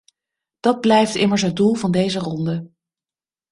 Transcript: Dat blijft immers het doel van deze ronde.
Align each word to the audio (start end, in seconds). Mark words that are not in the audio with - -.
Dat 0.59 0.81
blijft 0.81 1.15
immers 1.15 1.41
het 1.41 1.55
doel 1.55 1.73
van 1.73 1.91
deze 1.91 2.19
ronde. 2.19 2.69